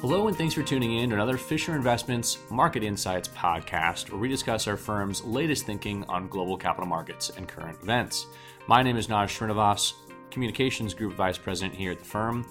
Hello, 0.00 0.28
and 0.28 0.36
thanks 0.36 0.54
for 0.54 0.62
tuning 0.62 0.98
in 0.98 1.10
to 1.10 1.16
another 1.16 1.36
Fisher 1.36 1.74
Investments 1.74 2.38
Market 2.50 2.84
Insights 2.84 3.26
podcast, 3.26 4.12
where 4.12 4.20
we 4.20 4.28
discuss 4.28 4.68
our 4.68 4.76
firm's 4.76 5.24
latest 5.24 5.66
thinking 5.66 6.04
on 6.04 6.28
global 6.28 6.56
capital 6.56 6.86
markets 6.86 7.30
and 7.36 7.48
current 7.48 7.76
events. 7.82 8.28
My 8.68 8.80
name 8.80 8.96
is 8.96 9.08
Naj 9.08 9.26
Srinivas, 9.26 9.94
Communications 10.30 10.94
Group 10.94 11.14
Vice 11.14 11.36
President 11.36 11.74
here 11.74 11.90
at 11.90 11.98
the 11.98 12.04
firm. 12.04 12.46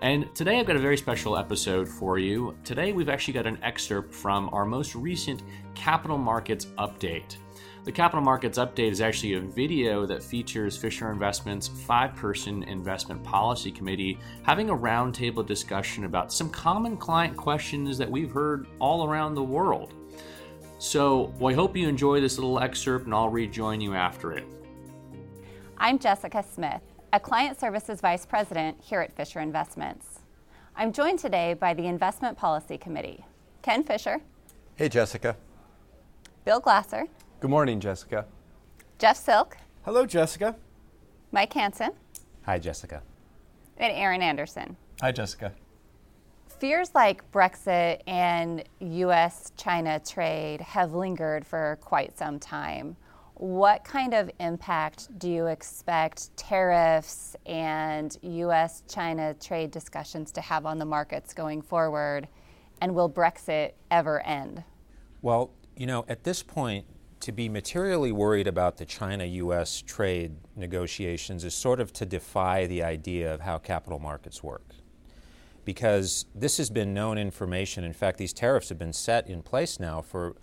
And 0.00 0.32
today 0.32 0.60
I've 0.60 0.66
got 0.66 0.76
a 0.76 0.78
very 0.78 0.96
special 0.96 1.36
episode 1.36 1.88
for 1.88 2.20
you. 2.20 2.56
Today 2.62 2.92
we've 2.92 3.08
actually 3.08 3.34
got 3.34 3.48
an 3.48 3.58
excerpt 3.64 4.14
from 4.14 4.48
our 4.52 4.64
most 4.64 4.94
recent 4.94 5.42
capital 5.74 6.18
markets 6.18 6.66
update. 6.78 7.34
The 7.84 7.90
Capital 7.90 8.24
Markets 8.24 8.58
Update 8.58 8.92
is 8.92 9.00
actually 9.00 9.32
a 9.32 9.40
video 9.40 10.06
that 10.06 10.22
features 10.22 10.76
Fisher 10.76 11.10
Investments' 11.10 11.66
five 11.66 12.14
person 12.14 12.62
investment 12.62 13.24
policy 13.24 13.72
committee 13.72 14.20
having 14.44 14.70
a 14.70 14.76
roundtable 14.76 15.44
discussion 15.44 16.04
about 16.04 16.32
some 16.32 16.48
common 16.48 16.96
client 16.96 17.36
questions 17.36 17.98
that 17.98 18.08
we've 18.08 18.30
heard 18.30 18.68
all 18.78 19.04
around 19.04 19.34
the 19.34 19.42
world. 19.42 19.94
So, 20.78 21.34
well, 21.40 21.52
I 21.52 21.56
hope 21.56 21.76
you 21.76 21.88
enjoy 21.88 22.20
this 22.20 22.38
little 22.38 22.60
excerpt 22.60 23.06
and 23.06 23.14
I'll 23.14 23.28
rejoin 23.28 23.80
you 23.80 23.94
after 23.94 24.30
it. 24.30 24.44
I'm 25.76 25.98
Jessica 25.98 26.44
Smith, 26.48 26.82
a 27.12 27.18
Client 27.18 27.58
Services 27.58 28.00
Vice 28.00 28.24
President 28.24 28.80
here 28.80 29.00
at 29.00 29.12
Fisher 29.16 29.40
Investments. 29.40 30.20
I'm 30.76 30.92
joined 30.92 31.18
today 31.18 31.54
by 31.54 31.74
the 31.74 31.86
Investment 31.86 32.38
Policy 32.38 32.78
Committee 32.78 33.24
Ken 33.62 33.82
Fisher. 33.82 34.20
Hey, 34.76 34.88
Jessica. 34.88 35.36
Bill 36.44 36.60
Glaser. 36.60 37.08
Good 37.42 37.50
morning, 37.50 37.80
Jessica. 37.80 38.24
Jeff 39.00 39.16
Silk. 39.16 39.56
Hello, 39.84 40.06
Jessica. 40.06 40.54
Mike 41.32 41.52
Hanson. 41.52 41.90
Hi, 42.44 42.56
Jessica. 42.60 43.02
And 43.78 43.92
Aaron 43.92 44.22
Anderson. 44.22 44.76
Hi, 45.00 45.10
Jessica. 45.10 45.52
Fears 46.46 46.94
like 46.94 47.28
Brexit 47.32 47.98
and 48.06 48.62
US 48.78 49.50
China 49.56 49.98
trade 49.98 50.60
have 50.60 50.94
lingered 50.94 51.44
for 51.44 51.78
quite 51.80 52.16
some 52.16 52.38
time. 52.38 52.96
What 53.34 53.82
kind 53.82 54.14
of 54.14 54.30
impact 54.38 55.18
do 55.18 55.28
you 55.28 55.48
expect 55.48 56.36
tariffs 56.36 57.34
and 57.44 58.16
US 58.22 58.84
China 58.88 59.34
trade 59.34 59.72
discussions 59.72 60.30
to 60.30 60.40
have 60.40 60.64
on 60.64 60.78
the 60.78 60.84
markets 60.84 61.34
going 61.34 61.60
forward? 61.60 62.28
And 62.80 62.94
will 62.94 63.10
Brexit 63.10 63.72
ever 63.90 64.24
end? 64.24 64.62
Well, 65.22 65.50
you 65.76 65.88
know, 65.88 66.04
at 66.08 66.22
this 66.22 66.44
point, 66.44 66.86
to 67.22 67.30
be 67.30 67.48
materially 67.48 68.10
worried 68.10 68.48
about 68.48 68.78
the 68.78 68.84
China 68.84 69.24
US 69.24 69.80
trade 69.80 70.34
negotiations 70.56 71.44
is 71.44 71.54
sort 71.54 71.78
of 71.78 71.92
to 71.92 72.04
defy 72.04 72.66
the 72.66 72.82
idea 72.82 73.32
of 73.32 73.40
how 73.40 73.58
capital 73.58 74.00
markets 74.00 74.42
work. 74.42 74.74
Because 75.64 76.26
this 76.34 76.56
has 76.56 76.68
been 76.68 76.92
known 76.92 77.18
information. 77.18 77.84
In 77.84 77.92
fact, 77.92 78.18
these 78.18 78.32
tariffs 78.32 78.70
have 78.70 78.78
been 78.78 78.92
set 78.92 79.28
in 79.28 79.40
place 79.40 79.78
now 79.78 80.02
for 80.02 80.34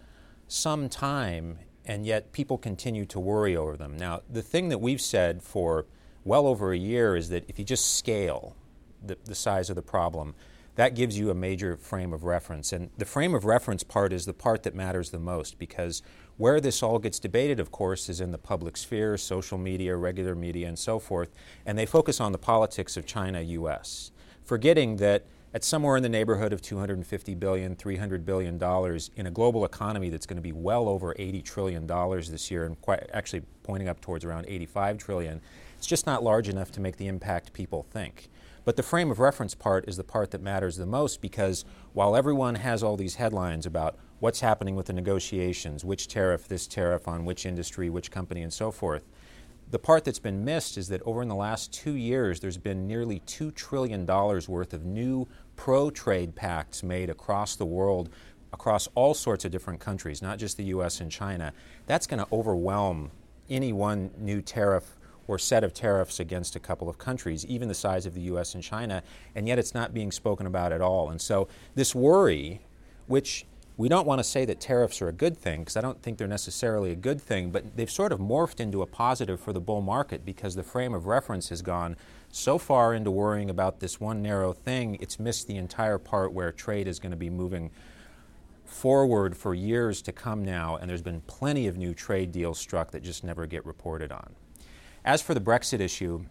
some 0.48 0.88
time, 0.88 1.60
and 1.84 2.06
yet 2.06 2.32
people 2.32 2.58
continue 2.58 3.06
to 3.08 3.20
worry 3.20 3.58
over 3.58 3.76
them. 3.76 3.98
Now, 3.98 4.22
the 4.30 4.42
thing 4.42 4.70
that 4.70 4.80
we've 4.80 5.02
said 5.02 5.44
for 5.44 5.86
well 6.24 6.48
over 6.48 6.72
a 6.72 6.78
year 6.78 7.18
is 7.18 7.28
that 7.28 7.44
if 7.50 7.60
you 7.60 7.66
just 7.66 7.98
scale 7.98 8.56
the, 9.06 9.18
the 9.26 9.36
size 9.36 9.70
of 9.70 9.76
the 9.76 9.82
problem, 9.82 10.34
that 10.80 10.96
gives 10.96 11.20
you 11.20 11.30
a 11.30 11.36
major 11.36 11.76
frame 11.76 12.14
of 12.14 12.24
reference. 12.24 12.72
And 12.72 12.90
the 12.98 13.04
frame 13.04 13.36
of 13.36 13.44
reference 13.44 13.84
part 13.84 14.14
is 14.14 14.26
the 14.26 14.32
part 14.32 14.64
that 14.64 14.74
matters 14.74 15.10
the 15.10 15.20
most 15.20 15.60
because 15.60 16.02
where 16.38 16.62
this 16.62 16.82
all 16.82 17.00
gets 17.00 17.20
debated, 17.20 17.60
of 17.60 17.70
course, 17.70 18.08
is 18.08 18.22
in 18.22 18.32
the 18.32 18.38
public 18.38 18.78
sphere, 18.78 19.18
social 19.18 19.58
media, 19.58 19.98
regular 19.98 20.36
media, 20.36 20.70
and 20.70 20.80
so 20.80 20.98
forth, 20.98 21.36
and 21.66 21.78
they 21.78 21.86
focus 21.86 22.22
on 22.22 22.32
the 22.32 22.38
politics 22.38 22.96
of 22.96 23.06
China 23.06 23.42
US, 23.42 24.12
forgetting 24.46 24.96
that 24.96 25.26
at 25.54 25.66
somewhere 25.66 25.98
in 25.98 26.04
the 26.04 26.08
neighborhood 26.08 26.54
of 26.54 26.62
250 26.62 27.36
billion, 27.36 27.76
300 27.76 28.26
billion 28.26 28.58
dollars 28.58 29.12
in 29.18 29.28
a 29.28 29.32
global 29.32 29.66
economy 29.66 30.10
that's 30.10 30.26
going 30.26 30.38
to 30.38 30.42
be 30.42 30.54
well 30.54 30.88
over 30.88 31.14
80 31.20 31.42
trillion 31.42 31.88
dollars 31.88 32.32
this 32.32 32.50
year 32.50 32.66
and 32.66 32.82
quite 32.82 33.06
actually 33.12 33.42
pointing 33.64 33.90
up 33.90 34.00
towards 34.00 34.24
around 34.24 34.46
85 34.48 34.98
trillion, 34.98 35.42
it's 35.78 35.88
just 35.88 36.06
not 36.06 36.24
large 36.24 36.48
enough 36.48 36.72
to 36.72 36.80
make 36.80 36.96
the 36.96 37.08
impact 37.08 37.52
people 37.52 37.86
think. 37.92 38.30
But 38.70 38.76
the 38.76 38.84
frame 38.84 39.10
of 39.10 39.18
reference 39.18 39.56
part 39.56 39.90
is 39.90 39.98
the 39.98 40.04
part 40.04 40.30
that 40.30 40.44
matters 40.44 40.78
the 40.78 40.86
most 40.86 41.22
because 41.22 41.66
while 41.94 42.16
everyone 42.16 42.54
has 42.54 42.84
all 42.84 42.98
these 42.98 43.16
headlines 43.16 43.66
about 43.66 43.98
what's 44.20 44.42
happening 44.42 44.76
with 44.76 44.86
the 44.86 44.94
negotiations, 44.94 45.84
which 45.84 46.08
tariff, 46.08 46.48
this 46.48 46.68
tariff 46.68 47.08
on 47.08 47.26
which 47.26 47.48
industry, 47.48 47.90
which 47.90 48.12
company, 48.12 48.44
and 48.44 48.54
so 48.54 48.70
forth, 48.70 49.08
the 49.72 49.80
part 49.80 50.06
that's 50.06 50.20
been 50.20 50.46
missed 50.46 50.78
is 50.78 50.88
that 50.90 51.02
over 51.02 51.24
in 51.24 51.30
the 51.30 51.34
last 51.34 51.74
two 51.74 51.94
years, 51.94 52.42
there's 52.42 52.60
been 52.60 52.86
nearly 52.86 53.22
$2 53.22 53.56
trillion 53.56 54.06
worth 54.06 54.72
of 54.72 54.86
new 54.86 55.28
pro 55.56 55.90
trade 55.90 56.36
pacts 56.36 56.84
made 56.84 57.10
across 57.10 57.56
the 57.56 57.66
world, 57.66 58.12
across 58.54 58.88
all 58.94 59.16
sorts 59.16 59.46
of 59.46 59.52
different 59.52 59.80
countries, 59.80 60.22
not 60.22 60.38
just 60.38 60.58
the 60.58 60.66
US 60.66 61.02
and 61.02 61.12
China. 61.12 61.54
That's 61.88 62.06
going 62.06 62.24
to 62.24 62.32
overwhelm 62.32 63.10
any 63.50 63.74
one 63.74 64.12
new 64.20 64.44
tariff 64.44 64.99
or 65.30 65.38
set 65.38 65.64
of 65.64 65.76
tariffs 65.76 66.20
against 66.20 66.56
a 66.56 66.60
couple 66.60 66.90
of 66.90 66.98
countries, 66.98 67.46
even 67.46 67.68
the 67.68 67.76
size 67.76 68.08
of 68.08 68.16
the 68.16 68.22
US 68.22 68.56
and 68.56 68.64
China, 68.64 69.04
and 69.36 69.48
yet 69.48 69.60
it's 69.60 69.76
not 69.76 69.94
being 69.94 70.12
spoken 70.12 70.48
about 70.48 70.72
at 70.74 70.82
all. 70.82 71.12
And 71.12 71.22
so 71.22 71.48
this 71.76 71.94
worry, 71.94 72.62
which 73.06 73.46
we 73.78 73.88
don't 73.88 74.08
want 74.08 74.18
to 74.18 74.24
say 74.24 74.44
that 74.46 74.60
tariffs 74.60 75.04
are 75.04 75.08
a 75.08 75.14
good 75.14 75.38
thing 75.38 75.60
because 75.60 75.78
I 75.78 75.82
don't 75.82 76.02
think 76.02 76.18
they're 76.18 76.28
necessarily 76.28 76.92
a 76.92 76.96
good 76.96 77.22
thing, 77.22 77.52
but 77.52 77.78
they've 77.78 77.92
sort 77.92 78.12
of 78.12 78.20
morphed 78.20 78.60
into 78.60 78.82
a 78.82 78.88
positive 78.88 79.40
for 79.40 79.54
the 79.54 79.62
bull 79.62 79.82
market 79.82 80.26
because 80.26 80.56
the 80.56 80.64
frame 80.64 80.96
of 80.96 81.06
reference 81.06 81.50
has 81.50 81.62
gone 81.62 81.96
so 82.32 82.58
far 82.58 82.96
into 82.96 83.12
worrying 83.12 83.52
about 83.52 83.82
this 83.82 84.00
one 84.00 84.24
narrow 84.24 84.52
thing, 84.52 84.98
it's 85.00 85.20
missed 85.20 85.46
the 85.46 85.58
entire 85.58 86.00
part 86.00 86.34
where 86.34 86.52
trade 86.52 86.88
is 86.88 87.00
going 87.00 87.12
to 87.12 87.18
be 87.18 87.30
moving 87.30 87.70
forward 88.66 89.38
for 89.38 89.54
years 89.54 90.02
to 90.02 90.12
come 90.12 90.44
now, 90.44 90.76
and 90.76 90.90
there's 90.90 91.04
been 91.04 91.22
plenty 91.22 91.68
of 91.68 91.78
new 91.78 91.94
trade 91.94 92.32
deals 92.32 92.58
struck 92.58 92.90
that 92.92 93.04
just 93.04 93.24
never 93.24 93.46
get 93.46 93.64
reported 93.64 94.12
on. 94.12 94.36
As 95.06 95.22
for 95.22 95.34
the 95.34 95.42
Brexit 95.42 95.80
issue, 95.80 96.26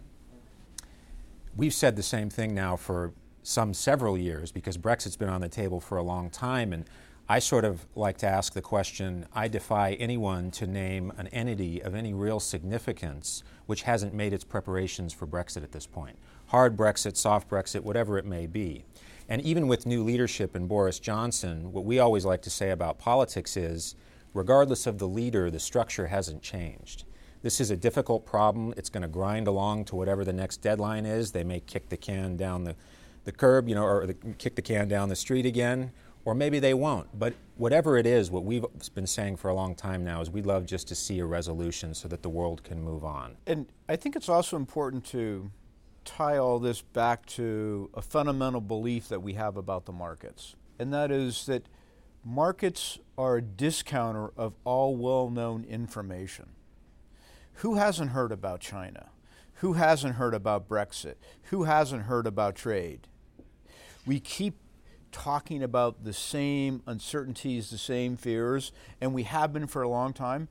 we've 1.55 1.73
said 1.73 1.95
the 1.95 2.03
same 2.03 2.29
thing 2.29 2.53
now 2.53 2.75
for 2.75 3.13
some 3.41 3.73
several 3.73 4.17
years 4.17 4.51
because 4.51 4.77
Brexit's 4.77 5.15
been 5.15 5.29
on 5.29 5.41
the 5.41 5.49
table 5.49 5.79
for 5.79 5.97
a 5.97 6.03
long 6.03 6.29
time. 6.29 6.71
And 6.71 6.85
I 7.27 7.39
sort 7.39 7.65
of 7.65 7.85
like 7.95 8.17
to 8.19 8.27
ask 8.27 8.53
the 8.53 8.61
question 8.61 9.25
I 9.33 9.47
defy 9.47 9.93
anyone 9.93 10.51
to 10.51 10.67
name 10.67 11.11
an 11.17 11.27
entity 11.27 11.81
of 11.81 11.95
any 11.95 12.13
real 12.13 12.39
significance 12.39 13.43
which 13.65 13.83
hasn't 13.83 14.13
made 14.13 14.33
its 14.33 14.43
preparations 14.43 15.13
for 15.13 15.25
Brexit 15.25 15.63
at 15.63 15.71
this 15.71 15.87
point. 15.87 16.17
Hard 16.47 16.77
Brexit, 16.77 17.17
soft 17.17 17.49
Brexit, 17.49 17.81
whatever 17.81 18.17
it 18.17 18.25
may 18.25 18.45
be. 18.45 18.83
And 19.27 19.41
even 19.41 19.67
with 19.67 19.85
new 19.85 20.03
leadership 20.03 20.55
in 20.55 20.67
Boris 20.67 20.99
Johnson, 20.99 21.71
what 21.71 21.85
we 21.85 21.99
always 21.99 22.25
like 22.25 22.41
to 22.43 22.49
say 22.49 22.71
about 22.71 22.99
politics 22.99 23.57
is 23.57 23.95
regardless 24.33 24.87
of 24.87 24.99
the 24.99 25.07
leader, 25.07 25.51
the 25.51 25.59
structure 25.59 26.07
hasn't 26.07 26.41
changed. 26.41 27.03
This 27.41 27.61
is 27.61 27.71
a 27.71 27.77
difficult 27.77 28.25
problem. 28.25 28.73
It's 28.75 28.89
going 28.89 29.03
to 29.03 29.07
grind 29.07 29.47
along 29.47 29.85
to 29.85 29.95
whatever 29.95 30.25
the 30.25 30.33
next 30.33 30.57
deadline 30.57 31.05
is. 31.05 31.31
They 31.31 31.45
may 31.45 31.61
kick 31.61 31.87
the 31.87 31.95
can 31.95 32.35
down 32.35 32.65
the, 32.65 32.75
the 33.23 33.31
curb, 33.31 33.69
you 33.69 33.75
know, 33.75 33.85
or 33.85 34.05
the, 34.05 34.13
kick 34.13 34.55
the 34.55 34.61
can 34.61 34.89
down 34.89 35.07
the 35.07 35.15
street 35.15 35.45
again, 35.45 35.91
or 36.25 36.35
maybe 36.35 36.59
they 36.59 36.73
won't. 36.73 37.17
But 37.17 37.33
whatever 37.55 37.97
it 37.97 38.05
is, 38.05 38.29
what 38.29 38.43
we've 38.43 38.65
been 38.93 39.07
saying 39.07 39.37
for 39.37 39.47
a 39.47 39.53
long 39.53 39.73
time 39.73 40.03
now 40.03 40.19
is 40.19 40.29
we'd 40.29 40.45
love 40.45 40.65
just 40.65 40.89
to 40.89 40.95
see 40.95 41.19
a 41.19 41.25
resolution 41.25 41.93
so 41.93 42.09
that 42.09 42.23
the 42.23 42.29
world 42.29 42.63
can 42.63 42.81
move 42.81 43.05
on. 43.05 43.37
And 43.47 43.67
I 43.87 43.95
think 43.95 44.17
it's 44.17 44.29
also 44.29 44.57
important 44.57 45.05
to 45.05 45.49
tie 46.03 46.37
all 46.37 46.59
this 46.59 46.81
back 46.81 47.25
to 47.25 47.89
a 47.93 48.01
fundamental 48.01 48.61
belief 48.61 49.07
that 49.07 49.21
we 49.21 49.33
have 49.33 49.55
about 49.55 49.85
the 49.85 49.93
markets, 49.93 50.55
and 50.77 50.93
that 50.93 51.09
is 51.09 51.45
that 51.45 51.67
markets 52.25 52.99
are 53.17 53.37
a 53.37 53.41
discounter 53.41 54.31
of 54.35 54.55
all 54.65 54.95
well 54.97 55.29
known 55.29 55.63
information. 55.63 56.47
Who 57.59 57.75
hasn't 57.75 58.11
heard 58.11 58.31
about 58.31 58.61
China? 58.61 59.09
Who 59.55 59.73
hasn't 59.73 60.15
heard 60.15 60.33
about 60.33 60.69
Brexit? 60.69 61.15
Who 61.49 61.65
hasn't 61.65 62.03
heard 62.03 62.25
about 62.25 62.55
trade? 62.55 63.09
We 64.05 64.21
keep 64.21 64.55
talking 65.11 65.61
about 65.61 66.05
the 66.05 66.13
same 66.13 66.81
uncertainties, 66.87 67.69
the 67.69 67.77
same 67.77 68.15
fears, 68.15 68.71
and 69.01 69.13
we 69.13 69.23
have 69.23 69.51
been 69.51 69.67
for 69.67 69.81
a 69.81 69.89
long 69.89 70.13
time. 70.13 70.47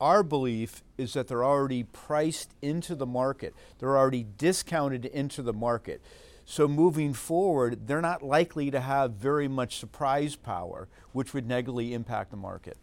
Our 0.00 0.22
belief 0.22 0.84
is 0.96 1.14
that 1.14 1.26
they're 1.26 1.44
already 1.44 1.82
priced 1.82 2.54
into 2.62 2.94
the 2.94 3.06
market, 3.06 3.54
they're 3.80 3.98
already 3.98 4.24
discounted 4.38 5.04
into 5.06 5.42
the 5.42 5.52
market. 5.52 6.00
So 6.44 6.68
moving 6.68 7.12
forward, 7.12 7.88
they're 7.88 8.00
not 8.00 8.22
likely 8.22 8.70
to 8.70 8.80
have 8.80 9.14
very 9.14 9.48
much 9.48 9.78
surprise 9.78 10.36
power, 10.36 10.88
which 11.10 11.34
would 11.34 11.48
negatively 11.48 11.92
impact 11.92 12.30
the 12.30 12.36
market. 12.36 12.76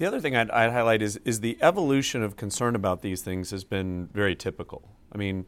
The 0.00 0.06
other 0.06 0.18
thing 0.18 0.34
I'd, 0.34 0.50
I'd, 0.50 0.72
highlight 0.72 1.02
is, 1.02 1.20
is 1.26 1.40
the 1.40 1.58
evolution 1.60 2.22
of 2.22 2.34
concern 2.34 2.74
about 2.74 3.02
these 3.02 3.20
things 3.20 3.50
has 3.50 3.64
been 3.64 4.08
very 4.14 4.34
typical. 4.34 4.88
I 5.12 5.18
mean, 5.18 5.44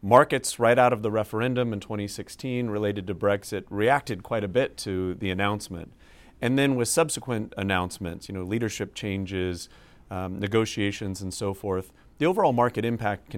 markets 0.00 0.60
right 0.60 0.78
out 0.78 0.92
of 0.92 1.02
the 1.02 1.10
referendum 1.10 1.72
in 1.72 1.80
2016 1.80 2.70
related 2.70 3.08
to 3.08 3.16
Brexit 3.16 3.64
reacted 3.68 4.22
quite 4.22 4.44
a 4.44 4.48
bit 4.48 4.76
to 4.76 5.14
the 5.14 5.28
announcement. 5.30 5.92
And 6.40 6.56
then 6.56 6.76
with 6.76 6.86
subsequent 6.86 7.52
announcements, 7.56 8.28
you 8.28 8.34
know, 8.36 8.44
leadership 8.44 8.94
changes, 8.94 9.68
um, 10.08 10.38
negotiations, 10.38 11.20
and 11.20 11.34
so 11.34 11.52
forth, 11.52 11.92
the 12.18 12.26
overall 12.26 12.52
market 12.52 12.84
impact 12.84 13.34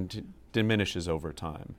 diminishes 0.53 1.09
over 1.09 1.32
time. 1.32 1.76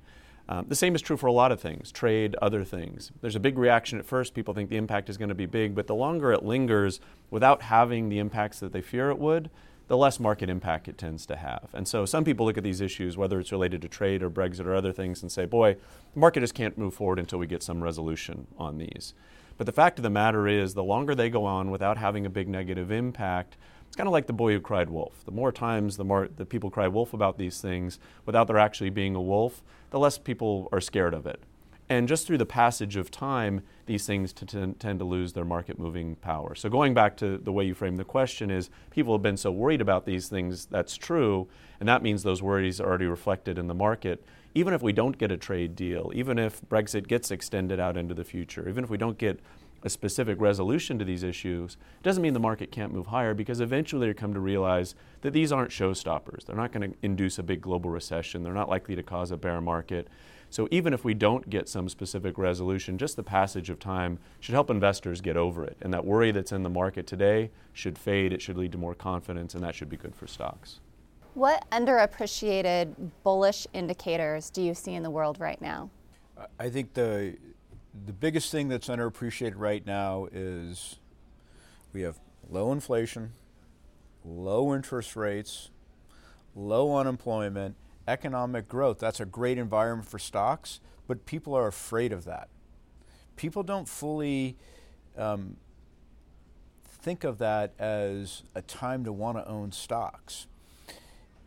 Um, 0.52 0.66
the 0.68 0.76
same 0.76 0.96
is 0.96 1.02
true 1.04 1.16
for 1.16 1.28
a 1.28 1.32
lot 1.32 1.52
of 1.52 1.62
things 1.62 1.92
trade, 1.92 2.36
other 2.42 2.64
things. 2.64 3.12
There's 3.22 3.36
a 3.36 3.40
big 3.40 3.58
reaction 3.58 4.00
at 4.00 4.06
first. 4.06 4.34
People 4.34 4.56
think 4.56 4.70
the 4.70 4.78
impact 4.78 5.08
is 5.08 5.16
going 5.16 5.30
to 5.30 5.36
be 5.36 5.46
big, 5.46 5.76
but 5.76 5.86
the 5.86 5.94
longer 5.96 6.34
it 6.34 6.44
lingers 6.44 7.00
without 7.30 7.62
having 7.62 8.10
the 8.10 8.18
impacts 8.18 8.60
that 8.60 8.74
they 8.74 8.82
fear 8.82 9.12
it 9.12 9.20
would, 9.20 9.52
the 9.88 9.98
less 9.98 10.20
market 10.20 10.50
impact 10.50 10.88
it 10.88 10.98
tends 10.98 11.28
to 11.28 11.36
have. 11.36 11.70
And 11.74 11.88
so 11.88 12.04
some 12.04 12.24
people 12.24 12.48
look 12.48 12.58
at 12.58 12.64
these 12.64 12.82
issues, 12.82 13.16
whether 13.16 13.40
it's 13.40 13.52
related 13.52 13.84
to 13.84 13.88
trade 13.88 14.24
or 14.24 14.30
Brexit 14.32 14.66
or 14.66 14.74
other 14.74 14.92
things, 14.92 15.22
and 15.22 15.32
say, 15.32 15.46
boy, 15.46 15.76
the 16.14 16.20
market 16.20 16.40
just 16.40 16.56
can't 16.56 16.78
move 16.80 16.96
forward 16.96 17.20
until 17.20 17.38
we 17.38 17.46
get 17.46 17.62
some 17.62 17.84
resolution 17.84 18.48
on 18.58 18.80
these. 18.80 19.14
But 19.58 19.66
the 19.66 19.72
fact 19.72 20.00
of 20.00 20.04
the 20.04 20.10
matter 20.10 20.48
is, 20.48 20.74
the 20.74 20.84
longer 20.84 21.14
they 21.14 21.30
go 21.30 21.46
on 21.46 21.70
without 21.70 21.98
having 21.98 22.26
a 22.26 22.30
big 22.30 22.48
negative 22.48 22.92
impact, 22.92 23.58
it's 23.90 23.96
kind 23.96 24.08
of 24.08 24.14
like 24.14 24.28
the 24.28 24.34
boy 24.34 24.54
who 24.54 24.62
cried 24.62 24.92
wolf. 24.92 25.26
The 25.26 25.32
more 25.32 25.52
times 25.52 25.98
the 25.98 26.06
more 26.06 26.28
the 26.28 26.46
people 26.46 26.70
cry 26.70 26.88
wolf 26.88 27.12
about 27.12 27.40
these 27.40 27.60
things 27.60 27.98
without 28.24 28.46
there 28.46 28.60
actually 28.60 28.92
being 28.92 29.16
a 29.16 29.22
wolf, 29.22 29.64
the 29.90 29.98
less 29.98 30.20
people 30.20 30.70
are 30.72 30.80
scared 30.80 31.16
of 31.16 31.26
it. 31.26 31.42
And 31.90 32.08
just 32.08 32.28
through 32.28 32.38
the 32.38 32.46
passage 32.46 32.98
of 32.98 33.10
time, 33.10 33.62
these 33.88 34.06
things 34.06 34.32
t- 34.32 34.46
t- 34.46 34.76
tend 34.78 35.00
to 35.00 35.06
lose 35.06 35.34
their 35.34 35.44
market 35.44 35.80
moving 35.80 36.18
power. 36.18 36.54
So, 36.54 36.70
going 36.70 36.94
back 36.94 37.18
to 37.18 37.40
the 37.40 37.52
way 37.52 37.66
you 37.66 37.74
frame 37.74 37.96
the 37.96 38.04
question, 38.04 38.52
is 38.52 38.70
people 38.92 39.16
have 39.16 39.24
been 39.24 39.38
so 39.38 39.52
worried 39.52 39.82
about 39.82 40.06
these 40.06 40.30
things, 40.30 40.68
that's 40.68 40.96
true, 40.96 41.48
and 41.80 41.90
that 41.90 42.04
means 42.04 42.22
those 42.22 42.44
worries 42.44 42.80
are 42.80 42.88
already 42.88 43.08
reflected 43.08 43.58
in 43.58 43.66
the 43.66 43.74
market. 43.74 44.24
Even 44.54 44.76
if 44.76 44.84
we 44.84 44.94
don't 44.94 45.18
get 45.18 45.32
a 45.32 45.38
trade 45.38 45.76
deal, 45.76 46.12
even 46.14 46.38
if 46.38 46.62
Brexit 46.70 47.08
gets 47.08 47.32
extended 47.32 47.80
out 47.80 47.98
into 47.98 48.14
the 48.14 48.24
future, 48.24 48.70
even 48.70 48.84
if 48.84 48.92
we 48.92 48.98
don't 48.98 49.18
get 49.18 49.40
a 49.84 49.90
specific 49.90 50.40
resolution 50.42 51.00
to 51.00 51.06
these 51.06 51.24
issues, 51.24 51.78
it 52.00 52.04
doesn't 52.04 52.22
mean 52.22 52.34
the 52.34 52.40
market 52.40 52.72
can't 52.72 52.94
move 52.94 53.08
higher 53.08 53.34
because 53.34 53.60
eventually 53.60 54.08
they 54.08 54.14
come 54.14 54.34
to 54.34 54.40
realize 54.40 54.96
that 55.22 55.34
these 55.34 55.52
aren't 55.52 55.72
showstoppers. 55.72 56.46
They're 56.46 56.56
not 56.56 56.72
going 56.72 56.92
to 56.92 56.98
induce 57.02 57.40
a 57.40 57.44
big 57.44 57.62
global 57.62 57.90
recession. 57.90 58.44
They're 58.44 58.54
not 58.54 58.70
likely 58.70 58.96
to 58.96 59.04
cause 59.04 59.32
a 59.32 59.38
bear 59.38 59.62
market. 59.62 60.08
So 60.50 60.68
even 60.72 60.94
if 60.94 61.06
we 61.06 61.14
don't 61.14 61.50
get 61.50 61.70
some 61.70 61.90
specific 61.90 62.38
resolution, 62.38 62.98
just 62.98 63.16
the 63.16 63.24
passage 63.24 63.70
of 63.70 63.80
time 63.80 64.18
should 64.40 64.54
help 64.54 64.70
investors 64.70 65.22
get 65.22 65.38
over 65.38 65.64
it. 65.64 65.78
And 65.82 65.94
that 65.94 66.06
worry 66.06 66.32
that's 66.32 66.52
in 66.52 66.64
the 66.64 66.70
market 66.70 67.06
today 67.06 67.52
should 67.72 67.98
fade. 67.98 68.34
It 68.34 68.42
should 68.42 68.58
lead 68.58 68.72
to 68.72 68.78
more 68.78 68.96
confidence, 68.96 69.54
and 69.54 69.64
that 69.64 69.76
should 69.76 69.90
be 69.90 69.98
good 69.98 70.16
for 70.16 70.26
stocks. 70.26 70.80
What 71.36 71.70
underappreciated 71.72 73.12
bullish 73.24 73.68
indicators 73.74 74.50
do 74.50 74.64
you 74.64 74.74
see 74.74 74.96
in 74.96 75.04
the 75.04 75.12
world 75.12 75.40
right 75.40 75.62
now? 75.62 75.92
I 76.60 76.70
think 76.70 76.94
the 76.94 77.38
the 77.94 78.14
biggest 78.14 78.52
thing 78.52 78.68
that's 78.68 78.88
underappreciated 78.88 79.56
right 79.56 79.86
now 79.86 80.28
is 80.32 80.98
we 81.94 82.02
have 82.02 82.20
low 82.50 82.72
inflation, 82.72 83.34
low 84.24 84.74
interest 84.74 85.16
rates, 85.16 85.70
low 86.56 86.96
unemployment, 86.96 87.76
economic 88.08 88.68
growth. 88.68 89.00
That's 89.00 89.20
a 89.20 89.26
great 89.26 89.58
environment 89.58 90.08
for 90.08 90.20
stocks, 90.20 90.80
but 91.08 91.26
people 91.26 91.56
are 91.56 91.68
afraid 91.68 92.12
of 92.12 92.26
that. 92.26 92.50
People 93.36 93.64
don't 93.64 93.88
fully 93.88 94.58
um, 95.18 95.56
think 96.86 97.24
of 97.24 97.38
that 97.40 97.74
as 97.80 98.44
a 98.54 98.62
time 98.62 99.04
to 99.06 99.14
want 99.14 99.38
to 99.38 99.48
own 99.48 99.72
stocks. 99.72 100.48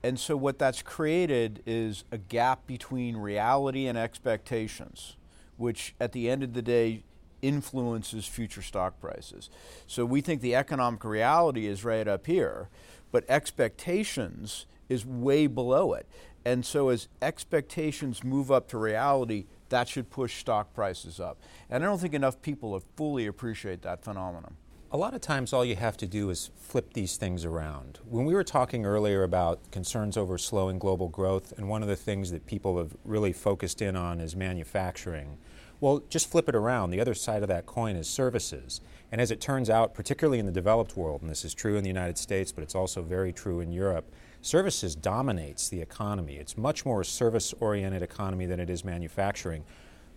And 0.05 0.19
so, 0.19 0.37
what 0.37 0.59
that's 0.59 0.83
created 0.83 1.63
is 1.65 2.03
a 2.11 2.19
gap 2.19 2.67
between 2.67 3.17
reality 3.17 3.87
and 3.87 3.97
expectations 3.97 5.17
which 5.63 5.95
at 6.01 6.11
the 6.11 6.29
end 6.29 6.43
of 6.43 6.55
the 6.55 6.61
day 6.61 7.05
influences 7.41 8.27
future 8.27 8.63
stock 8.63 9.01
prices. 9.01 9.49
So 9.87 10.05
we 10.05 10.21
think 10.21 10.41
the 10.41 10.57
economic 10.57 11.05
reality 11.05 11.69
is 11.69 11.85
right 11.85 12.09
up 12.09 12.27
here, 12.27 12.69
but 13.13 13.25
expectations 13.29 14.67
is 14.89 15.07
way 15.07 15.47
below 15.47 15.93
it. 15.93 16.09
And 16.45 16.67
so 16.67 16.89
as 16.89 17.07
expectations 17.23 18.25
move 18.25 18.51
up 18.51 18.67
to 18.71 18.79
reality, 18.79 19.47
that 19.69 19.89
should 19.89 20.11
push 20.11 20.41
stock 20.41 20.75
prices 20.75 21.21
up. 21.21 21.39
And 21.71 21.85
I 21.85 21.87
don't 21.87 22.01
think 22.01 22.15
enough 22.15 22.43
people 22.43 22.83
fully 22.97 23.27
appreciate 23.27 23.83
that 23.83 24.03
phenomenon. 24.03 24.57
A 24.95 24.99
lot 24.99 25.15
of 25.15 25.23
times, 25.23 25.55
all 25.55 25.65
you 25.65 25.77
have 25.77 25.97
to 25.97 26.07
do 26.07 26.29
is 26.29 26.51
flip 26.55 26.93
these 26.93 27.17
things 27.17 27.47
around. 27.47 28.01
When 28.11 28.27
we 28.27 28.35
were 28.35 28.45
talking 28.45 28.85
earlier 28.85 29.23
about 29.23 29.71
concerns 29.71 30.19
over 30.19 30.37
slowing 30.37 30.79
global 30.79 31.09
growth, 31.09 31.55
and 31.57 31.67
one 31.67 31.81
of 31.81 31.89
the 31.89 31.97
things 31.97 32.31
that 32.31 32.45
people 32.45 32.77
have 32.77 32.95
really 33.03 33.33
focused 33.33 33.81
in 33.81 33.97
on 33.97 34.21
is 34.21 34.37
manufacturing, 34.37 35.39
well, 35.81 36.03
just 36.11 36.31
flip 36.31 36.47
it 36.47 36.55
around. 36.55 36.91
The 36.91 37.01
other 37.01 37.15
side 37.15 37.41
of 37.41 37.49
that 37.49 37.65
coin 37.65 37.97
is 37.97 38.07
services. 38.07 38.83
And 39.11 39.19
as 39.19 39.31
it 39.31 39.41
turns 39.41 39.71
out, 39.71 39.95
particularly 39.95 40.39
in 40.39 40.45
the 40.45 40.53
developed 40.53 40.95
world, 40.95 41.23
and 41.23 41.31
this 41.31 41.47
is 41.47 41.55
true 41.55 41.79
in 41.79 41.83
the 41.83 41.89
United 41.89 42.19
States, 42.19 42.53
but 42.53 42.63
it's 42.63 42.75
also 42.75 43.01
very 43.01 43.33
true 43.33 43.61
in 43.61 43.73
Europe, 43.73 44.13
services 44.43 44.95
dominates 44.95 45.71
the 45.71 45.81
economy. 45.81 46.37
It's 46.37 46.59
much 46.59 46.85
more 46.85 47.01
a 47.01 47.05
service 47.07 47.55
oriented 47.61 48.03
economy 48.03 48.45
than 48.45 48.61
it 48.61 48.69
is 48.69 48.85
manufacturing. 48.85 49.65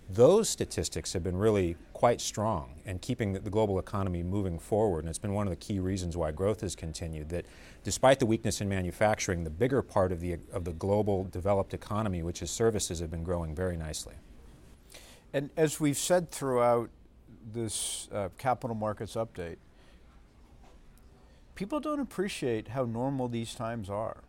Those 0.09 0.49
statistics 0.49 1.13
have 1.13 1.23
been 1.23 1.35
really 1.35 1.75
quite 1.93 2.21
strong 2.21 2.81
and 2.85 3.01
keeping 3.01 3.33
the, 3.33 3.39
global 3.39 3.79
economy 3.79 4.21
moving 4.21 4.59
forward. 4.59 4.99
And 4.99 5.09
it's 5.09 5.17
been 5.17 5.33
one 5.33 5.47
of 5.47 5.51
the 5.51 5.57
key 5.57 5.79
reasons 5.79 6.15
why 6.15 6.31
growth 6.31 6.61
has 6.61 6.75
continued. 6.75 7.29
That 7.29 7.45
despite 7.83 8.19
the 8.19 8.27
weakness 8.27 8.61
in 8.61 8.69
manufacturing, 8.69 9.43
the 9.43 9.49
bigger 9.49 9.81
part 9.81 10.11
of 10.11 10.19
the, 10.19 10.37
of 10.53 10.63
the 10.63 10.73
global 10.73 11.23
developed 11.23 11.73
economy, 11.73 12.21
which 12.21 12.43
is 12.43 12.51
services, 12.51 12.99
have 12.99 13.09
been 13.09 13.23
growing 13.23 13.55
very 13.55 13.77
nicely. 13.77 14.13
And 15.33 15.49
as 15.57 15.79
we've 15.79 15.97
said 15.97 16.29
throughout 16.29 16.89
this 17.51 18.07
uh, 18.11 18.29
capital 18.37 18.75
markets 18.75 19.15
update, 19.15 19.57
people 21.55 21.79
don't 21.79 21.99
appreciate 21.99 22.69
how 22.69 22.85
normal 22.85 23.27
these 23.27 23.55
times 23.55 23.89
are. 23.89 24.23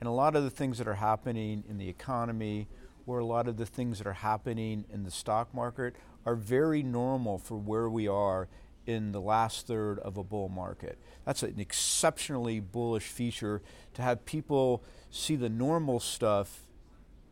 And 0.00 0.08
a 0.08 0.12
lot 0.12 0.36
of 0.36 0.44
the 0.44 0.50
things 0.50 0.78
that 0.78 0.88
are 0.88 0.94
happening 0.94 1.64
in 1.68 1.78
the 1.78 1.88
economy 1.88 2.68
or 3.06 3.18
a 3.18 3.24
lot 3.24 3.48
of 3.48 3.56
the 3.56 3.66
things 3.66 3.98
that 3.98 4.06
are 4.06 4.12
happening 4.12 4.84
in 4.92 5.04
the 5.04 5.10
stock 5.10 5.54
market 5.54 5.94
are 6.24 6.34
very 6.34 6.82
normal 6.82 7.38
for 7.38 7.56
where 7.56 7.88
we 7.88 8.08
are 8.08 8.48
in 8.86 9.12
the 9.12 9.20
last 9.20 9.66
third 9.66 9.98
of 10.00 10.16
a 10.16 10.22
bull 10.22 10.48
market. 10.48 10.98
That's 11.24 11.42
an 11.42 11.58
exceptionally 11.58 12.60
bullish 12.60 13.04
feature 13.04 13.62
to 13.94 14.02
have 14.02 14.24
people 14.24 14.82
see 15.10 15.36
the 15.36 15.48
normal 15.48 16.00
stuff 16.00 16.66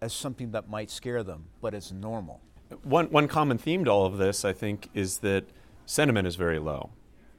as 0.01 0.13
something 0.13 0.51
that 0.51 0.69
might 0.69 0.91
scare 0.91 1.23
them, 1.23 1.47
but 1.61 1.75
it's 1.75 1.93
normal. 1.93 2.41
One, 2.83 3.07
one 3.07 3.29
common 3.29 3.59
theme 3.59 3.85
to 3.85 3.91
all 3.91 4.07
of 4.07 4.19
this, 4.19 4.45
I 4.45 4.53
think, 4.53 4.89
is 4.95 5.19
that 5.19 5.45
sentiment 5.87 6.27
is 6.27 6.37
very 6.37 6.59
low. 6.59 6.91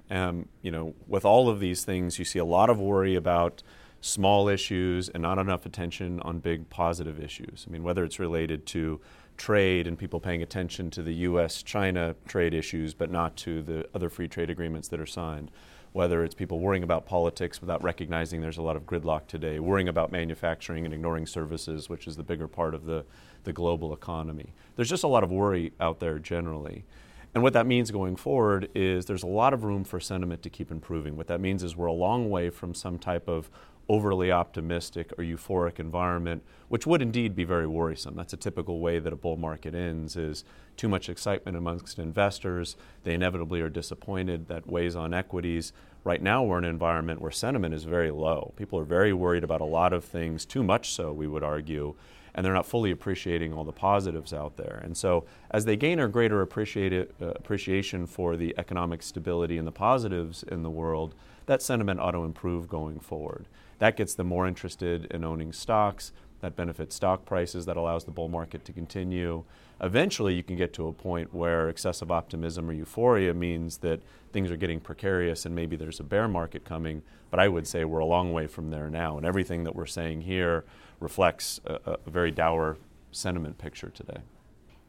Um, 0.10 0.48
you 0.62 0.72
know, 0.72 0.94
with 1.08 1.26
all 1.26 1.50
of 1.50 1.60
these 1.60 1.84
things, 1.84 2.20
you 2.20 2.26
see 2.26 2.40
a 2.40 2.46
lot 2.46 2.70
of 2.70 2.80
worry 2.80 3.16
about 3.16 3.64
small 4.06 4.48
issues 4.48 5.10
and 5.10 5.24
not 5.24 5.40
enough 5.40 5.66
attention 5.66 6.20
on 6.20 6.38
big 6.38 6.70
positive 6.70 7.20
issues. 7.20 7.66
I 7.68 7.72
mean, 7.72 7.82
whether 7.82 8.04
it's 8.04 8.20
related 8.20 8.68
to 8.68 9.02
trade 9.36 9.88
and 9.88 9.98
people 9.98 10.20
paying 10.20 10.44
attention 10.44 10.92
to 10.92 11.02
the 11.02 11.14
US 11.14 11.64
China 11.64 12.16
trade 12.28 12.54
issues, 12.54 12.94
but 12.94 13.10
not 13.10 13.36
to 13.38 13.64
the 13.64 13.88
other 13.96 14.12
free 14.12 14.28
trade 14.28 14.52
agreements 14.52 14.90
that 14.90 15.00
are 15.00 15.08
signed, 15.08 15.50
whether 15.92 16.24
it's 16.24 16.36
people 16.36 16.60
worrying 16.60 16.84
about 16.84 17.08
politics 17.08 17.60
without 17.62 17.82
recognizing 17.82 18.42
there's 18.42 18.60
a 18.60 18.62
lot 18.62 18.76
of 18.76 18.86
gridlock 18.86 19.26
today, 19.26 19.60
worrying 19.60 19.90
about 19.90 20.12
manufacturing 20.12 20.86
and 20.86 20.94
ignoring 20.94 21.26
services, 21.26 21.90
which 21.90 22.06
is 22.06 22.16
the 22.16 22.24
bigger 22.24 22.48
part 22.48 22.76
of 22.76 22.86
the, 22.86 23.04
the 23.44 23.54
global 23.54 23.92
economy. 23.92 24.54
There's 24.76 24.90
just 24.90 25.04
a 25.04 25.08
lot 25.08 25.24
of 25.24 25.32
worry 25.32 25.74
out 25.80 26.00
there 26.00 26.20
generally. 26.20 26.86
And 27.34 27.44
what 27.44 27.52
that 27.52 27.66
means 27.66 27.92
going 27.92 28.16
forward 28.16 28.70
is 28.74 29.06
there's 29.06 29.24
a 29.24 29.28
lot 29.28 29.54
of 29.54 29.66
room 29.66 29.84
for 29.84 30.00
sentiment 30.00 30.42
to 30.44 30.50
keep 30.50 30.72
improving. 30.72 31.18
What 31.18 31.28
that 31.28 31.42
means 31.42 31.64
is 31.64 31.76
we're 31.76 31.88
a 31.88 31.92
long 31.94 32.30
way 32.30 32.50
from 32.50 32.74
some 32.74 32.98
type 32.98 33.28
of 33.28 33.50
overly 33.88 34.32
optimistic 34.32 35.12
or 35.18 35.24
euphoric 35.24 35.80
environment, 35.80 36.44
which 36.70 36.88
would 36.88 37.02
indeed 37.02 37.36
be 37.36 37.44
very 37.44 37.68
worrisome. 37.68 38.16
That's 38.16 38.34
a 38.34 38.38
typical 38.38 38.80
way 38.80 39.00
that 39.00 39.14
a 39.14 39.16
bull 39.16 39.38
market 39.38 39.76
ends 39.76 40.16
is 40.16 40.44
too 40.76 40.90
much 40.90 41.08
excitement 41.08 41.56
amongst 41.56 42.00
investors. 42.00 42.76
They 43.04 43.14
inevitably 43.14 43.62
are 43.62 43.70
disappointed. 43.70 44.48
That 44.48 44.68
weighs 44.68 44.96
on 44.96 45.14
equities. 45.14 45.72
Right 46.04 46.22
now 46.22 46.44
we're 46.44 46.60
in 46.60 46.66
an 46.66 46.70
environment 46.70 47.22
where 47.22 47.32
sentiment 47.32 47.74
is 47.74 47.84
very 47.84 48.12
low. 48.12 48.54
People 48.58 48.80
are 48.80 48.86
very 48.86 49.14
worried 49.14 49.44
about 49.44 49.62
a 49.62 49.66
lot 49.66 49.94
of 49.94 50.04
things, 50.04 50.46
too 50.46 50.64
much 50.64 50.92
so, 50.92 51.12
we 51.12 51.28
would 51.28 51.44
argue, 51.44 51.96
and 52.36 52.46
they're 52.46 52.54
not 52.54 52.68
fully 52.68 52.92
appreciating 52.92 53.54
all 53.54 53.64
the 53.64 53.72
positives 53.72 54.34
out 54.34 54.58
there. 54.58 54.82
And 54.84 54.96
so, 54.96 55.26
as 55.50 55.66
they 55.66 55.76
gain 55.76 56.00
a 56.00 56.08
greater 56.08 56.42
uh, 56.42 57.26
appreciation 57.26 58.06
for 58.06 58.36
the 58.38 58.54
economic 58.58 59.02
stability 59.02 59.58
and 59.58 59.66
the 59.66 59.72
positives 59.72 60.44
in 60.44 60.62
the 60.62 60.70
world, 60.70 61.16
that 61.48 61.62
sentiment 61.62 62.00
ought 62.00 62.12
to 62.12 62.24
improve 62.24 62.68
going 62.68 63.00
forward. 63.00 63.48
That 63.80 63.98
gets 63.98 64.14
them 64.14 64.28
more 64.28 64.48
interested 64.48 65.06
in 65.12 65.24
owning 65.24 65.52
stocks. 65.52 66.12
That 66.42 66.56
benefits 66.56 66.96
stock 66.96 67.26
prices. 67.26 67.66
That 67.66 67.78
allows 67.78 68.06
the 68.06 68.12
bull 68.12 68.30
market 68.30 68.66
to 68.66 68.74
continue. 68.74 69.44
Eventually, 69.82 70.34
you 70.34 70.44
can 70.44 70.56
get 70.56 70.74
to 70.74 70.88
a 70.88 70.94
point 70.94 71.34
where 71.34 71.70
excessive 71.70 72.12
optimism 72.12 72.70
or 72.70 72.74
euphoria 72.74 73.34
means 73.34 73.78
that 73.78 74.02
things 74.32 74.52
are 74.52 74.58
getting 74.58 74.80
precarious 74.80 75.46
and 75.46 75.54
maybe 75.56 75.76
there's 75.76 76.00
a 76.00 76.04
bear 76.04 76.28
market 76.28 76.64
coming. 76.64 77.02
But 77.32 77.40
I 77.40 77.48
would 77.48 77.68
say 77.68 77.84
we're 77.84 78.00
a 78.00 78.06
long 78.06 78.32
way 78.32 78.48
from 78.48 78.70
there 78.70 78.90
now. 78.90 79.18
And 79.18 79.26
everything 79.26 79.64
that 79.66 79.76
we're 79.76 79.86
saying 79.86 80.22
here 80.22 80.64
reflects 81.00 81.60
a, 81.66 81.98
a 82.06 82.10
very 82.10 82.32
dour 82.32 82.78
sentiment 83.12 83.58
picture 83.58 83.90
today. 83.90 84.20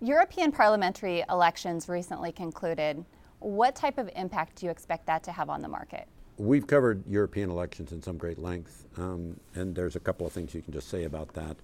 European 0.00 0.52
parliamentary 0.52 1.24
elections 1.30 1.88
recently 1.88 2.30
concluded. 2.30 3.04
What 3.38 3.74
type 3.74 3.98
of 3.98 4.10
impact 4.14 4.56
do 4.56 4.66
you 4.66 4.72
expect 4.72 5.06
that 5.06 5.22
to 5.24 5.32
have 5.32 5.48
on 5.48 5.62
the 5.62 5.68
market? 5.68 6.06
We've 6.38 6.66
covered 6.66 7.06
European 7.08 7.50
elections 7.50 7.92
in 7.92 8.02
some 8.02 8.18
great 8.18 8.38
length, 8.38 8.84
um, 8.98 9.40
and 9.54 9.74
there's 9.74 9.96
a 9.96 10.00
couple 10.00 10.26
of 10.26 10.32
things 10.32 10.54
you 10.54 10.62
can 10.62 10.72
just 10.72 10.88
say 10.88 11.04
about 11.04 11.32
that. 11.34 11.56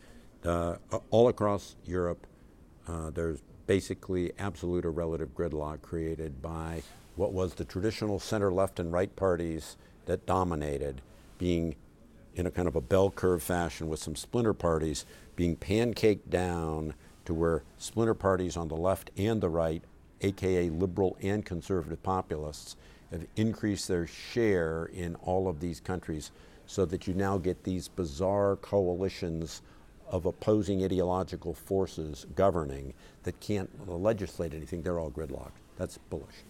Uh, 0.45 0.77
all 1.11 1.29
across 1.29 1.77
Europe, 1.85 2.27
Uh, 2.89 3.11
there's 3.11 3.39
basically 3.69 4.33
absolute 4.39 4.85
or 4.85 4.91
relative 4.91 5.33
gridlock 5.37 5.81
created 5.83 6.43
by 6.43 6.83
what 7.15 7.33
was 7.33 7.55
the 7.55 7.65
traditional 7.65 8.19
center, 8.19 8.51
left, 8.51 8.81
and 8.81 8.93
right 8.93 9.15
parties 9.15 9.77
that 10.07 10.27
dominated, 10.27 11.01
being 11.39 11.77
in 12.35 12.45
a 12.45 12.51
kind 12.51 12.67
of 12.67 12.75
a 12.75 12.81
bell 12.81 13.09
curve 13.11 13.41
fashion 13.41 13.89
with 13.89 14.01
some 14.01 14.17
splinter 14.17 14.53
parties 14.53 15.07
being 15.37 15.55
pancaked 15.57 16.29
down 16.29 16.95
to 17.25 17.33
where 17.33 17.63
splinter 17.79 18.15
parties 18.15 18.57
on 18.57 18.67
the 18.67 18.77
left 18.77 19.13
and 19.17 19.41
the 19.41 19.49
right, 19.49 19.85
aka 20.23 20.69
liberal 20.69 21.17
and 21.23 21.45
conservative 21.45 22.03
populists, 22.03 22.75
have 23.13 23.27
increased 23.37 23.89
their 23.89 24.07
share 24.07 24.87
in 24.93 25.15
all 25.17 25.49
of 25.49 25.61
these 25.61 25.81
countries 25.81 26.31
so 26.67 26.85
that 26.87 27.07
you 27.07 27.15
now 27.15 27.39
get 27.39 27.63
these 27.65 27.89
bizarre 27.89 28.57
coalitions 28.57 29.63
of 30.09 30.27
opposing 30.27 30.85
ideological 30.85 31.55
forces 31.55 32.27
governing 32.35 32.93
that 33.23 33.39
can't 33.41 33.71
legislate 33.89 34.55
anything. 34.55 34.83
They're 34.83 34.99
all 34.99 35.11
gridlocked. 35.11 35.53
That's 35.77 35.99
bullish. 35.99 36.45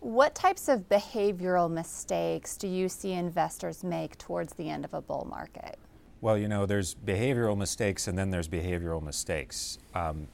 What 0.00 0.34
types 0.34 0.68
of 0.68 0.88
behavioral 0.88 1.70
mistakes 1.70 2.56
do 2.56 2.68
you 2.68 2.88
see 2.88 3.12
investors 3.12 3.82
make 3.82 4.16
towards 4.18 4.52
the 4.54 4.68
end 4.68 4.84
of 4.84 4.94
a 4.94 5.00
bull 5.00 5.26
market? 5.28 5.78
Well, 6.20 6.38
you 6.38 6.48
know, 6.48 6.66
there's 6.66 6.94
behavioral 6.94 7.56
mistakes 7.56 8.06
and 8.06 8.16
then 8.16 8.30
there's 8.30 8.48
behavioral 8.48 9.02
mistakes. 9.02 9.78
Um, 9.94 10.28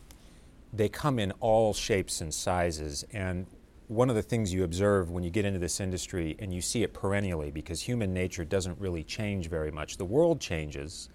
they 0.72 0.88
come 0.88 1.18
in 1.18 1.32
all 1.40 1.74
shapes 1.74 2.20
and 2.20 2.32
sizes. 2.32 3.04
And 3.12 3.46
one 3.88 4.08
of 4.08 4.16
the 4.16 4.22
things 4.22 4.52
you 4.52 4.64
observe 4.64 5.10
when 5.10 5.24
you 5.24 5.30
get 5.30 5.44
into 5.44 5.58
this 5.58 5.80
industry, 5.80 6.36
and 6.38 6.52
you 6.52 6.60
see 6.60 6.82
it 6.82 6.92
perennially 6.94 7.50
because 7.50 7.82
human 7.82 8.14
nature 8.14 8.44
doesn't 8.44 8.78
really 8.78 9.02
change 9.02 9.48
very 9.48 9.70
much. 9.70 9.96
The 9.96 10.04
world 10.04 10.40
changes, 10.40 11.08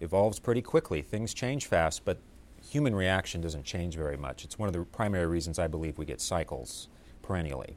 evolves 0.00 0.38
pretty 0.38 0.62
quickly, 0.62 1.02
things 1.02 1.34
change 1.34 1.66
fast, 1.66 2.04
but 2.04 2.18
human 2.62 2.94
reaction 2.94 3.40
doesn't 3.40 3.64
change 3.64 3.96
very 3.96 4.16
much. 4.16 4.44
It's 4.44 4.58
one 4.58 4.68
of 4.68 4.72
the 4.72 4.82
primary 4.84 5.26
reasons 5.26 5.58
I 5.58 5.66
believe 5.66 5.98
we 5.98 6.06
get 6.06 6.20
cycles 6.20 6.88
perennially. 7.22 7.76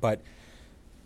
But 0.00 0.20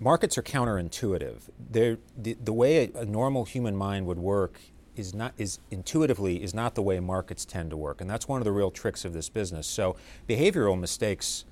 markets 0.01 0.37
are 0.37 0.43
counterintuitive. 0.43 1.43
the, 1.71 1.99
the 2.17 2.53
way 2.53 2.91
a, 2.95 3.01
a, 3.01 3.05
normal 3.05 3.45
human 3.45 3.77
mind 3.77 4.07
would 4.07 4.19
work 4.19 4.61
is 4.95 5.15
not 5.15 5.35
is 5.37 5.59
intuitively 5.71 6.43
is 6.43 6.55
not 6.55 6.75
the 6.75 6.83
way 6.83 6.99
markets 7.01 7.45
tend 7.45 7.69
to 7.71 7.77
work, 7.77 8.01
and 8.01 8.09
that's 8.09 8.27
one 8.27 8.41
of 8.41 8.45
the 8.45 8.53
real 8.53 8.71
tricks 8.71 9.05
of 9.05 9.13
this 9.13 9.29
business. 9.29 9.67
So 9.67 9.97
behavioral 10.27 10.79
mistakes 10.79 11.45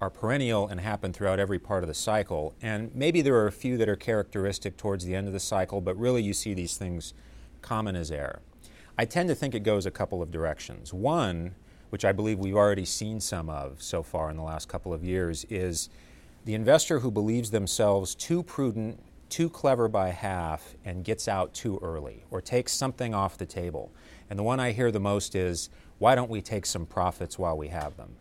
are 0.00 0.10
perennial 0.10 0.68
and 0.68 0.80
happen 0.80 1.12
throughout 1.12 1.38
every 1.38 1.58
part 1.58 1.82
of 1.82 1.88
the 1.88 1.94
cycle. 1.94 2.54
And 2.60 2.94
maybe 2.94 3.22
there 3.22 3.36
are 3.36 3.46
a 3.46 3.52
few 3.52 3.78
that 3.78 3.88
are 3.88 3.96
characteristic 3.96 4.76
towards 4.76 5.04
the 5.04 5.14
end 5.14 5.26
of 5.26 5.32
the 5.32 5.40
cycle, 5.40 5.80
but 5.80 5.96
really 5.96 6.22
you 6.22 6.34
see 6.34 6.52
these 6.52 6.76
things 6.76 7.14
common 7.62 7.96
as 7.96 8.10
air. 8.10 8.40
I 8.98 9.04
tend 9.04 9.28
to 9.28 9.34
think 9.34 9.54
it 9.54 9.60
goes 9.60 9.86
a 9.86 9.90
couple 9.90 10.22
of 10.22 10.30
directions. 10.30 10.92
One, 10.92 11.54
which 11.90 12.04
I 12.04 12.12
believe 12.12 12.38
we've 12.38 12.56
already 12.56 12.84
seen 12.84 13.20
some 13.20 13.48
of 13.48 13.82
so 13.82 14.02
far 14.02 14.30
in 14.30 14.36
the 14.36 14.42
last 14.42 14.68
couple 14.68 14.92
of 14.92 15.02
years, 15.02 15.46
is 15.48 15.88
the 16.44 16.54
investor 16.54 17.00
who 17.00 17.10
believes 17.10 17.50
themselves 17.50 18.14
too 18.14 18.42
prudent, 18.42 19.00
too 19.28 19.48
clever 19.50 19.88
by 19.88 20.10
half, 20.10 20.74
and 20.84 21.04
gets 21.04 21.26
out 21.26 21.52
too 21.54 21.78
early 21.82 22.24
or 22.30 22.40
takes 22.40 22.72
something 22.72 23.14
off 23.14 23.38
the 23.38 23.46
table. 23.46 23.92
And 24.28 24.38
the 24.38 24.42
one 24.42 24.60
I 24.60 24.72
hear 24.72 24.92
the 24.92 25.00
most 25.00 25.34
is, 25.34 25.70
why 25.98 26.14
don't 26.14 26.30
we 26.30 26.42
take 26.42 26.66
some 26.66 26.86
profits 26.86 27.38
while 27.38 27.56
we 27.56 27.68
have 27.68 27.96
them? 27.96 28.16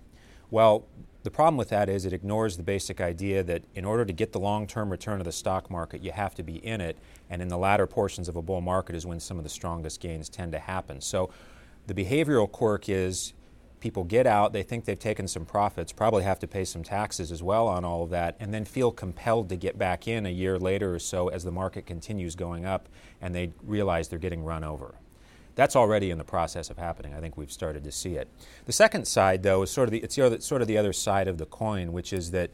Well, 0.50 0.86
the 1.26 1.32
problem 1.32 1.58
with 1.58 1.70
that 1.70 1.90
is 1.90 2.06
it 2.06 2.14
ignores 2.14 2.56
the 2.56 2.62
basic 2.62 3.02
idea 3.02 3.42
that 3.42 3.64
in 3.74 3.84
order 3.84 4.06
to 4.06 4.14
get 4.14 4.32
the 4.32 4.40
long 4.40 4.68
term 4.68 4.92
return 4.92 5.20
of 5.20 5.26
the 5.26 5.32
stock 5.32 5.72
market, 5.72 6.04
you 6.04 6.12
have 6.12 6.36
to 6.36 6.44
be 6.44 6.58
in 6.58 6.80
it. 6.80 6.98
And 7.32 7.42
in 7.42 7.48
the 7.48 7.58
latter 7.58 7.88
portions 7.88 8.30
of 8.30 8.36
a 8.36 8.44
bull 8.44 8.62
market 8.62 8.96
is 8.96 9.08
when 9.08 9.20
some 9.20 9.40
of 9.40 9.44
the 9.44 9.50
strongest 9.50 10.00
gains 10.00 10.30
tend 10.30 10.52
to 10.52 10.60
happen. 10.60 11.02
So 11.02 11.32
the 11.88 11.96
behavioral 11.96 12.50
quirk 12.50 12.90
is 12.90 13.34
people 13.80 14.04
get 14.04 14.28
out, 14.28 14.54
they 14.54 14.62
think 14.62 14.86
they've 14.86 15.00
taken 15.00 15.28
some 15.28 15.46
profits, 15.46 15.92
probably 15.92 16.24
have 16.24 16.38
to 16.40 16.48
pay 16.48 16.64
some 16.64 16.84
taxes 16.84 17.32
as 17.32 17.42
well 17.42 17.68
on 17.68 17.84
all 17.84 18.04
of 18.04 18.12
that, 18.12 18.36
and 18.40 18.54
then 18.54 18.64
feel 18.64 18.92
compelled 18.92 19.50
to 19.50 19.56
get 19.56 19.80
back 19.80 20.08
in 20.08 20.28
a 20.28 20.30
year 20.30 20.60
later 20.60 20.94
or 20.94 21.00
so 21.00 21.30
as 21.30 21.44
the 21.44 21.52
market 21.52 21.88
continues 21.88 22.36
going 22.36 22.66
up 22.66 22.88
and 23.20 23.34
they 23.34 23.52
realize 23.64 24.10
they're 24.10 24.20
getting 24.20 24.44
run 24.44 24.64
over. 24.64 24.94
That's 25.56 25.76
already 25.76 26.12
in 26.12 26.18
the 26.18 26.26
process 26.26 26.70
of 26.70 26.78
happening. 26.78 27.14
I 27.14 27.22
think 27.22 27.38
we've 27.38 27.52
started 27.52 27.84
to 27.86 27.92
see 27.92 28.16
it. 28.16 28.28
The 28.66 28.74
second 28.74 29.08
side, 29.08 29.42
though, 29.44 29.64
is 29.64 29.72
sort 29.72 29.88
of 29.88 29.92
the, 29.92 30.00
it's 30.00 30.16
the 30.16 30.26
other, 30.26 30.40
sort 30.42 30.62
of 30.62 30.68
the 30.68 30.78
other 30.78 30.94
side 30.94 31.28
of 31.28 31.38
the 31.38 31.46
coin, 31.46 31.94
which 31.94 32.12
is 32.12 32.32
that 32.32 32.52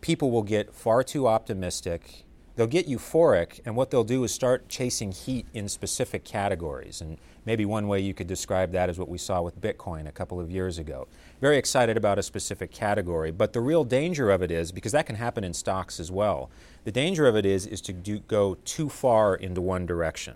people 0.00 0.30
will 0.30 0.42
get 0.42 0.74
far 0.74 1.02
too 1.04 1.28
optimistic. 1.28 2.24
They'll 2.56 2.66
get 2.66 2.88
euphoric, 2.88 3.60
and 3.64 3.74
what 3.74 3.90
they'll 3.90 4.04
do 4.04 4.22
is 4.24 4.32
start 4.32 4.68
chasing 4.68 5.12
heat 5.12 5.46
in 5.54 5.68
specific 5.68 6.24
categories. 6.24 7.00
And 7.00 7.18
maybe 7.44 7.64
one 7.64 7.88
way 7.88 8.00
you 8.00 8.14
could 8.14 8.26
describe 8.26 8.72
that 8.72 8.90
is 8.90 8.98
what 8.98 9.08
we 9.08 9.18
saw 9.18 9.42
with 9.42 9.60
Bitcoin 9.60 10.08
a 10.08 10.12
couple 10.12 10.40
of 10.40 10.50
years 10.50 10.78
ago. 10.78 11.06
Very 11.40 11.56
excited 11.56 11.96
about 11.96 12.18
a 12.18 12.22
specific 12.22 12.70
category, 12.70 13.30
but 13.30 13.52
the 13.52 13.60
real 13.60 13.84
danger 13.84 14.30
of 14.30 14.42
it 14.42 14.50
is 14.50 14.72
because 14.72 14.92
that 14.92 15.06
can 15.06 15.16
happen 15.16 15.42
in 15.42 15.52
stocks 15.52 15.98
as 15.98 16.10
well. 16.10 16.50
The 16.84 16.92
danger 16.92 17.26
of 17.26 17.36
it 17.36 17.46
is 17.46 17.66
is 17.66 17.80
to 17.82 17.92
do, 17.92 18.18
go 18.20 18.56
too 18.64 18.88
far 18.88 19.34
into 19.34 19.60
one 19.60 19.86
direction. 19.86 20.34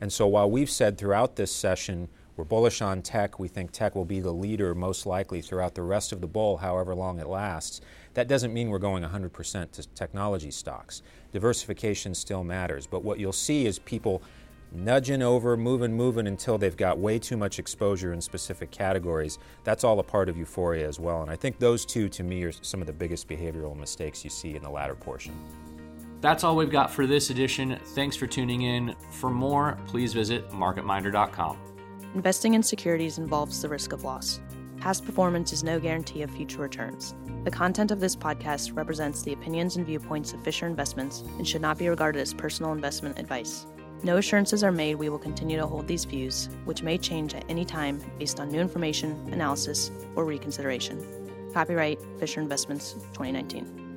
And 0.00 0.12
so 0.12 0.26
while 0.26 0.50
we've 0.50 0.70
said 0.70 0.96
throughout 0.96 1.36
this 1.36 1.54
session 1.54 2.08
we're 2.36 2.44
bullish 2.44 2.80
on 2.80 3.02
tech, 3.02 3.38
we 3.38 3.48
think 3.48 3.70
tech 3.70 3.94
will 3.94 4.06
be 4.06 4.20
the 4.20 4.32
leader 4.32 4.74
most 4.74 5.04
likely 5.04 5.42
throughout 5.42 5.74
the 5.74 5.82
rest 5.82 6.10
of 6.10 6.22
the 6.22 6.26
bull, 6.26 6.56
however 6.56 6.94
long 6.94 7.18
it 7.18 7.26
lasts, 7.26 7.82
that 8.14 8.28
doesn't 8.28 8.54
mean 8.54 8.70
we're 8.70 8.78
going 8.78 9.02
100% 9.02 9.70
to 9.72 9.88
technology 9.88 10.50
stocks. 10.50 11.02
Diversification 11.32 12.14
still 12.14 12.42
matters, 12.42 12.86
but 12.86 13.04
what 13.04 13.18
you'll 13.18 13.32
see 13.32 13.66
is 13.66 13.78
people 13.78 14.22
nudging 14.72 15.20
over, 15.20 15.56
moving, 15.56 15.92
moving 15.92 16.26
until 16.26 16.56
they've 16.56 16.78
got 16.78 16.98
way 16.98 17.18
too 17.18 17.36
much 17.36 17.58
exposure 17.58 18.12
in 18.12 18.20
specific 18.20 18.70
categories. 18.70 19.38
That's 19.64 19.84
all 19.84 19.98
a 19.98 20.02
part 20.02 20.28
of 20.28 20.36
euphoria 20.38 20.88
as 20.88 20.98
well. 20.98 21.22
And 21.22 21.30
I 21.30 21.36
think 21.36 21.58
those 21.58 21.84
two, 21.84 22.08
to 22.08 22.22
me, 22.22 22.42
are 22.44 22.52
some 22.52 22.80
of 22.80 22.86
the 22.86 22.92
biggest 22.92 23.28
behavioral 23.28 23.76
mistakes 23.76 24.24
you 24.24 24.30
see 24.30 24.56
in 24.56 24.62
the 24.62 24.70
latter 24.70 24.94
portion. 24.94 25.34
That's 26.20 26.44
all 26.44 26.54
we've 26.54 26.70
got 26.70 26.90
for 26.90 27.06
this 27.06 27.30
edition. 27.30 27.78
Thanks 27.94 28.16
for 28.16 28.26
tuning 28.26 28.62
in. 28.62 28.94
For 29.10 29.30
more, 29.30 29.78
please 29.86 30.12
visit 30.12 30.50
marketminder.com. 30.50 31.56
Investing 32.14 32.54
in 32.54 32.62
securities 32.62 33.18
involves 33.18 33.62
the 33.62 33.68
risk 33.68 33.92
of 33.92 34.04
loss. 34.04 34.40
Past 34.78 35.04
performance 35.04 35.52
is 35.52 35.62
no 35.62 35.78
guarantee 35.78 36.22
of 36.22 36.30
future 36.30 36.60
returns. 36.60 37.14
The 37.44 37.50
content 37.50 37.90
of 37.90 38.00
this 38.00 38.16
podcast 38.16 38.76
represents 38.76 39.22
the 39.22 39.32
opinions 39.32 39.76
and 39.76 39.86
viewpoints 39.86 40.32
of 40.32 40.42
Fisher 40.42 40.66
Investments 40.66 41.22
and 41.38 41.46
should 41.46 41.60
not 41.62 41.78
be 41.78 41.88
regarded 41.88 42.20
as 42.20 42.34
personal 42.34 42.72
investment 42.72 43.18
advice. 43.18 43.66
No 44.02 44.16
assurances 44.16 44.64
are 44.64 44.72
made 44.72 44.94
we 44.94 45.10
will 45.10 45.18
continue 45.18 45.58
to 45.58 45.66
hold 45.66 45.86
these 45.86 46.06
views, 46.06 46.48
which 46.64 46.82
may 46.82 46.96
change 46.96 47.34
at 47.34 47.44
any 47.48 47.64
time 47.64 48.00
based 48.18 48.40
on 48.40 48.50
new 48.50 48.60
information, 48.60 49.12
analysis, 49.32 49.90
or 50.16 50.24
reconsideration. 50.24 50.98
Copyright 51.52 52.00
Fisher 52.18 52.40
Investments 52.40 52.94
2019. 53.12 53.89